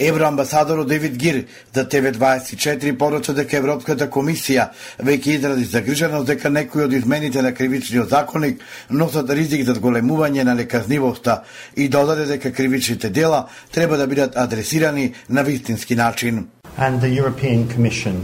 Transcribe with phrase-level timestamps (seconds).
[0.00, 1.44] Евроамбасадорот Девид Гир
[1.74, 8.08] за ТВ24 порача дека Европската комисија веќе изрази загриженост дека некои од измените на кривичниот
[8.08, 11.42] законник носат ризик за зголемување на неказнивоста
[11.76, 16.48] и додаде дека кривичните дела треба да бидат адресирани на вистински начин.
[16.78, 18.14] And the European Commission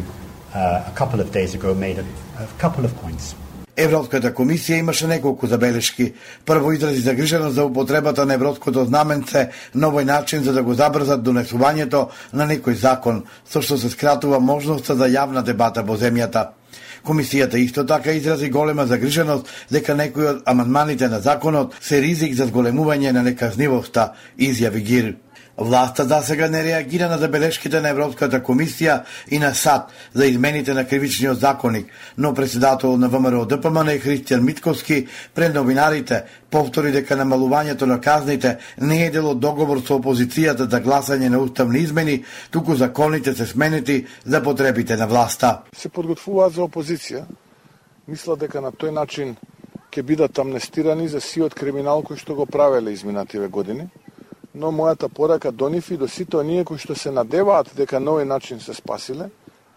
[0.54, 2.06] uh, a couple of days ago made a,
[2.42, 3.45] a couple of points.
[3.76, 6.12] Европската комисија имаше неколку забелешки.
[6.44, 11.20] Прво изрази загриженост за употребата на европското знаменце на овој начин за да го забрзат
[11.20, 16.56] донесувањето на некој закон, со што се скратува можноста за јавна дебата во земјата.
[17.04, 22.48] Комисијата исто така изрази голема загриженост дека некои од амандманите на законот се ризик за
[22.48, 25.14] зголемување на неказнивоста, изјави Гир.
[25.58, 30.74] Власта за сега не реагира на забелешките на Европската комисија и на САД за измените
[30.74, 31.86] на кривичниот законник,
[32.18, 39.06] но председател на ВМРО ДПМН Христијан Митковски пред новинарите повтори дека намалувањето на казните не
[39.06, 44.06] е дел од договор со опозицијата за гласање на уставни измени, туку законите се сменети
[44.26, 45.62] за потребите на власта.
[45.72, 47.24] Се подготвуваат за опозиција.
[48.06, 49.36] Мисла дека на тој начин
[49.90, 53.88] ќе бидат амнестирани за сиот криминал кој што го правеле изминативе години
[54.56, 58.16] но мојата порака до нив и до сите оние кои што се надеваат дека на
[58.16, 59.28] овој начин се спасиле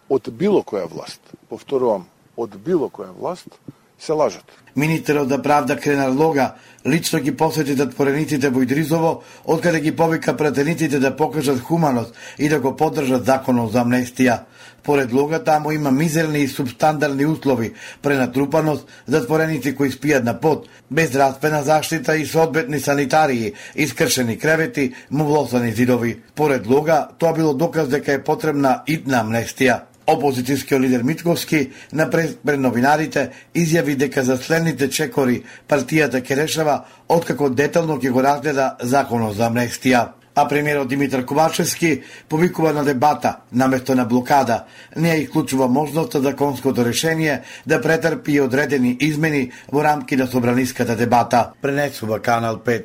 [0.08, 1.20] од било која власт.
[1.48, 2.06] Повторувам,
[2.36, 3.60] од било која власт
[4.00, 4.44] се лажат.
[4.76, 6.52] Министерот за правда Кренар Лога
[6.86, 12.60] лично ги посети затворениците во Идризово, откаде ги повика пратениците да покажат хуманост и да
[12.60, 14.38] го поддржат законот за амнестија.
[14.82, 21.08] Поред Лога таму има мизерни и субстандарни услови, пренатрупаност, затвореници кои спијат на пот, без
[21.08, 26.22] здравствена заштита и соодветни санитарии, искршени кревети, мувлосани зидови.
[26.34, 29.89] Поред Лога, тоа било доказ дека е потребна итна амнестија.
[30.06, 37.50] Опозицијскиот лидер Митковски на пред новинарите изјави дека за следните чекори партијата ќе решава откако
[37.50, 43.94] детално ќе го разгледа законот за амнестија а премиерот Димитар Ковачевски повикува на дебата наместо
[43.94, 44.64] на блокада.
[44.96, 51.52] Не ја исклучува можноста законското решение да претрпи одредени измени во рамки на собраниската дебата,
[51.62, 52.84] пренесува Канал 5.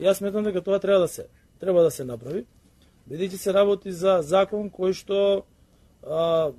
[0.00, 1.26] Јас сметам дека тоа треба да се
[1.60, 2.44] треба да се направи,
[3.10, 5.44] бидејќи се работи за закон кој што
[6.06, 6.52] а,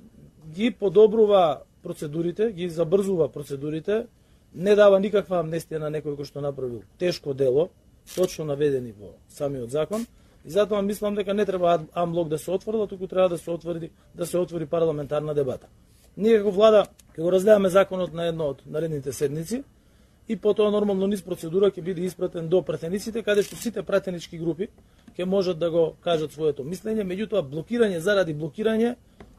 [0.52, 4.06] ги подобрува процедурите, ги забрзува процедурите,
[4.54, 7.68] не дава никаква амнестија на некој кој што направил тешко дело,
[8.14, 10.06] точно наведени во самиот закон,
[10.44, 13.90] и затоа мислам дека не треба амблок да се отворила, туку треба да се отвори
[14.14, 15.66] да се отвори парламентарна дебата.
[16.16, 16.86] Ние како влада
[17.16, 19.62] ќе го разгледаме законот на едно од наредните седници
[20.28, 24.68] и потоа нормално низ процедура ќе биде испратен до пратениците, каде што сите пратенички групи
[25.18, 28.96] ќе можат да го кажат своето мислење, меѓутоа блокирање заради блокирање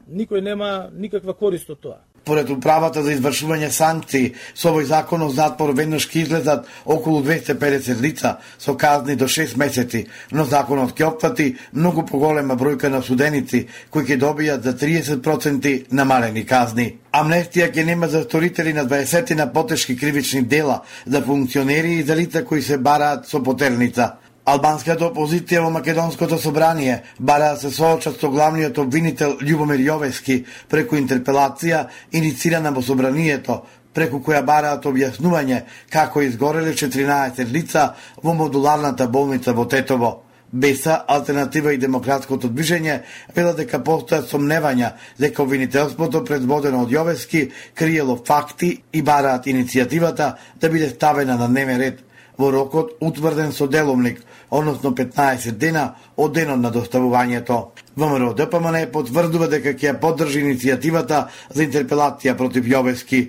[0.08, 1.98] никој нема никаква корист од тоа.
[2.24, 8.34] Поред управата за извршување санкции, со овој законов затвор веднаш ќе излезат околу 250 лица
[8.58, 14.04] со казни до 6 месеци, но законот ќе опфати многу поголема бројка на суденици кои
[14.04, 16.98] ќе добијат за 30% намалени казни.
[17.12, 22.16] Амнестија ќе нема за сторители на 20 на потешки кривични дела, за функционери и за
[22.16, 24.18] лица кои се бараат со потерница.
[24.48, 30.36] Албанската опозиција во Македонското собрание бара да се соочат со главниот обвинител Љубомир Јовески
[30.72, 31.82] преку интерпелација
[32.16, 33.58] иницирана во собранието,
[33.92, 35.60] преку која бараат објаснување
[35.92, 37.90] како изгореле 14 лица
[38.22, 40.14] во модуларната болница во Тетово.
[40.52, 43.02] Беса, Алтернатива и Демократското движење
[43.36, 50.68] велат дека постојат сомневања дека обвинителството предводено од Јовески криело факти и бараат иницијативата да
[50.72, 52.07] биде ставена на дневен ред
[52.38, 57.72] во рокот утврден со деловник, односно 15 дена од денот на доставувањето.
[57.96, 63.28] ВМРО ДПМН потврдува дека ќе поддржи иницијативата за интерпелација против Јовески.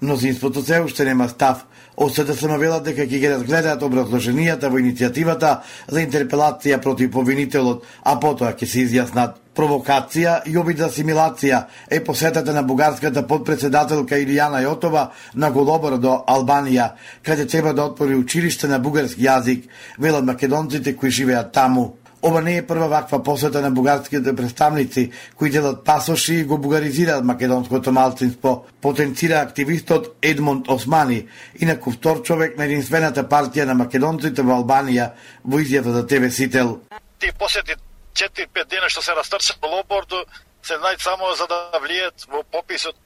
[0.00, 1.66] Мнозинството се уште нема став.
[1.96, 8.52] ОСДСМ велат дека ќе ги разгледаат образложенијата во иницијативата за интерпелација против повинителот, а потоа
[8.52, 15.08] ќе се изјаснат провокација и обид за асимилација е посетата на бугарската подпредседателка Илијана Јотова
[15.34, 16.90] на Голобор до Албанија,
[17.22, 19.68] каде треба да отвори училиште на бугарски јазик,
[19.98, 21.96] велат македонците кои живеат таму.
[22.22, 27.24] Ова не е прва ваква посета на бугарските представници кои делат пасоши и го бугаризираат
[27.24, 31.26] македонското малцинство, потенцира активистот Едмонд Османи,
[31.60, 35.10] инаку втор човек на единствената партија на македонците во Албанија
[35.44, 36.78] во изјава за ТВ Сител.
[37.20, 37.85] Ти посети
[38.16, 40.24] 4-5 дена што се растрча во лобордо,
[40.62, 42.96] се најд само за да влијат во пописот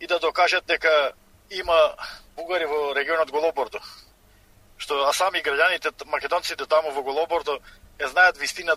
[0.00, 1.12] и да докажат дека
[1.50, 1.94] има
[2.36, 3.80] бугари во регионот Голобордо.
[4.78, 7.58] Што а сами граѓаните македонците таму во Голобордо
[7.98, 8.76] е знаат вистина.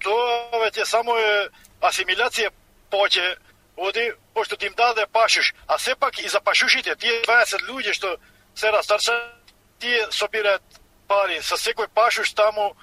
[0.00, 1.48] Тоа веќе само е
[1.80, 2.50] асимилација
[2.90, 3.36] поќе
[3.76, 7.92] оди, пошто ти им даде да пашуш, а сепак и за пашушите, тие 20 луѓе
[7.94, 8.16] што
[8.54, 9.14] се растарча,
[9.78, 10.62] тие собираат
[11.08, 12.74] пари, со секој пашуш таму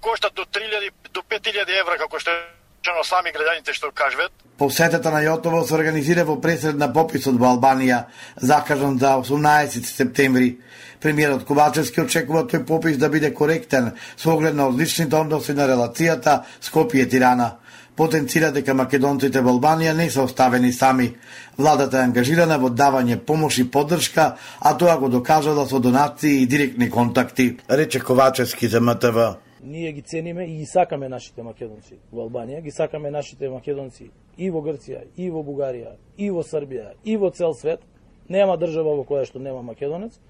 [0.00, 4.32] кошта до 3000 до 5000 евра како што речено сами граѓаните што кажуват.
[4.58, 8.04] Посетата на Јотово се организира во пресред на пописот во Албанија,
[8.36, 10.58] закажан за 18 септември.
[11.00, 16.42] Премиерот Ковачевски очекува тој попис да биде коректен со оглед на одличните односи на релацијата
[16.60, 17.58] Скопје-Тирана
[17.98, 21.16] потенцира дека македонците во Албанија не се оставени сами.
[21.58, 26.42] Владата е ангажирана во давање помош и поддршка, а тоа го докажала да со донации
[26.42, 29.47] и директни контакти, рече Ковачевски за МТВ.
[29.62, 34.50] Ние ги цениме и ги сакаме нашите македонци во Албанија, ги сакаме нашите македонци и
[34.50, 37.80] во Грција, и во Бугарија, и во Србија, и во цел свет.
[38.28, 40.20] Нема држава во која што нема македонец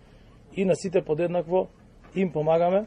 [0.54, 1.68] и на сите подеднакво
[2.14, 2.86] им помагаме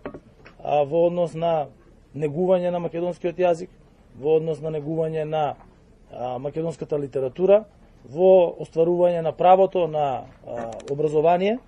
[0.64, 1.68] а, во однос на
[2.16, 3.70] негување на македонскиот јазик,
[4.20, 5.44] во однос на негување на
[6.12, 7.66] а, македонската литература,
[8.06, 10.08] во остварување на правото на
[10.46, 11.60] а, образование.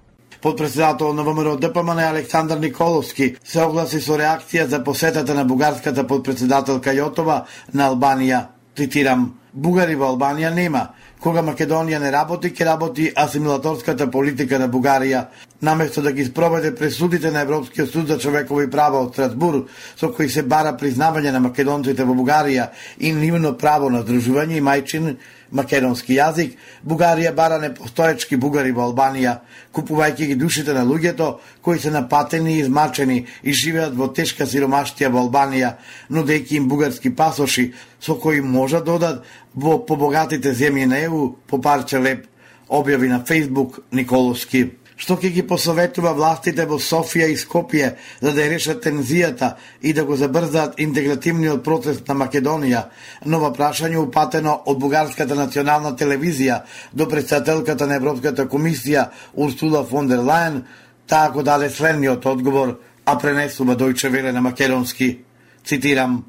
[0.41, 6.91] Подпредседател на ВМРО ДПМН Александар Николовски се огласи со реакција за посетата на бугарската подпредседателка
[6.91, 7.43] Јотова
[7.73, 8.41] на Албанија.
[8.75, 10.89] Цитирам, Бугари во Албанија нема,
[11.23, 15.21] Кога Македонија не работи, ќе работи асимилаторската политика на Бугарија,
[15.63, 19.61] наместо да ги спроведе пресудите на Европскиот суд за човекови права од Страсбур,
[19.95, 22.67] со кои се бара признавање на македонците во Бугарија
[22.99, 25.15] и нивно право на здружување и мајчин
[25.53, 29.37] македонски јазик, Бугарија бара непостоечки бугари во Албанија,
[29.73, 35.11] купувајќи ги душите на луѓето кои се напатени и измачени и живеат во тешка сиромаштија
[35.13, 35.75] во Албанија,
[36.09, 37.71] нудејќи им бугарски пасоши
[38.01, 39.23] со кои можат да одат
[39.55, 42.27] во побогатите земји на него по парче леп,
[42.69, 44.71] објави на Фейсбук Николовски
[45.03, 50.05] што ќе ги посоветува властите во Софија и Скопје за да решат тензијата и да
[50.05, 52.83] го забрзаат интегративниот процес на Македонија.
[53.25, 56.61] Ново прашање упатено од Бугарската национална телевизија
[56.93, 60.61] до председателката на Европската комисија Урсула фон дер Лајен,
[61.07, 65.17] таа го даде следниот одговор, а пренесува Дојче Веле на македонски.
[65.65, 66.23] Цитирам,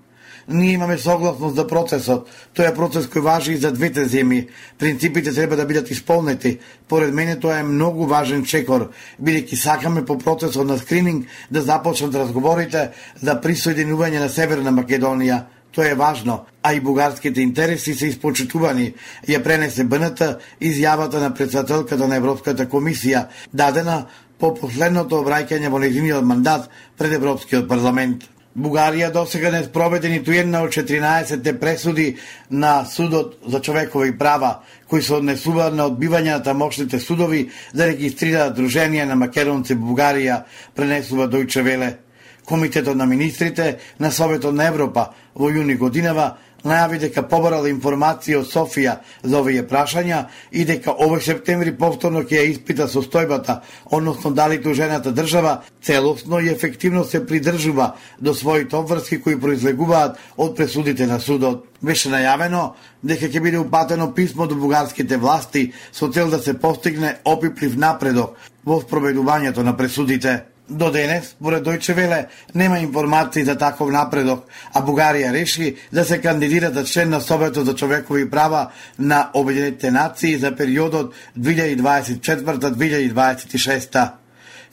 [0.49, 2.29] ние имаме согласност за процесот.
[2.55, 4.49] Тоа е процес кој важи и за двете земји.
[4.79, 6.59] Принципите треба да бидат исполнети.
[6.89, 8.91] Поред мене тоа е многу важен чекор,
[9.23, 12.91] бидејќи сакаме по процесот на скрининг да започнат разговорите
[13.23, 15.45] за присоединување на Северна Македонија.
[15.75, 18.95] Тоа е важно, а и бугарските интереси се испочитувани,
[19.27, 24.07] ја пренесе БНТ изјавата на председателката на Европската комисија, дадена
[24.39, 28.34] по последното обраќање во незиниот мандат пред Европскиот парламент.
[28.55, 32.17] Бугарија досега не спроведе ниту една од 14 пресуди
[32.51, 38.55] на Судот за човекови права, кои се однесуваат на одбивање на тамошните судови да регистрираат
[38.55, 41.97] дружение на македонци Бугарија, пренесува Дојче Веле.
[42.45, 48.49] Комитетот на министрите на Советот на Европа во јуни годинава најави дека побарала информација од
[48.49, 54.61] Софија за овие прашања и дека овој септември повторно ќе ја испита состојбата, односно дали
[54.63, 61.21] тужената држава целосно и ефективно се придржува до своите обврски кои произлегуваат од пресудите на
[61.21, 61.69] судот.
[61.85, 62.73] Беше најавено
[63.03, 68.37] дека ќе биде упатено писмо до бугарските власти со цел да се постигне опиплив напредок
[68.65, 70.54] во спроведувањето на пресудите.
[70.69, 76.21] До денес, поред Дојче Веле, нема информации за таков напредок, а Бугарија реши да се
[76.21, 84.11] кандидира за член на Советот за човекови права на Обединетите нации за периодот 2024-2026.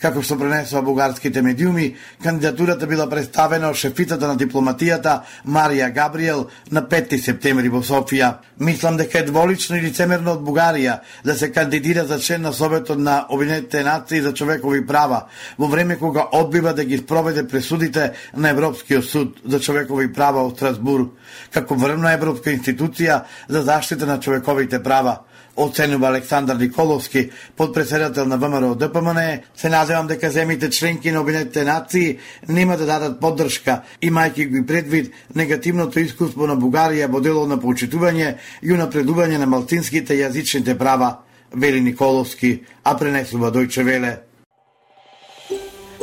[0.01, 1.91] Како што пренесува бугарските медиуми,
[2.23, 8.31] кандидатурата била представена од шефицата на дипломатијата Марија Габриел на 5 септември во Софија.
[8.57, 12.97] Мислам дека е дволично и лицемерно од Бугарија да се кандидира за член на Советот
[12.99, 15.27] на Обединетите нации за човекови права,
[15.59, 20.57] во време кога одбива да ги спроведе пресудите на Европскиот суд за човекови права од
[20.57, 21.11] Страсбур,
[21.53, 25.19] како врвна европска институција за заштита на човековите права
[25.55, 29.19] оценува Александар Николовски, подпредседател на ВМРО ДПМН,
[29.55, 32.17] се надевам дека земите членки на Обединетите нации
[32.49, 38.35] нема да дадат поддршка, имајќи ги предвид негативното искуство на Бугарија во дело на почитување
[38.61, 41.17] и унапредување на малтинските јазичните права,
[41.53, 44.19] вели Николовски, а пренесува Дојче Веле.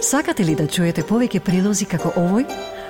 [0.02, 2.77] Сакате ли да чуете повеќе прилози како овој?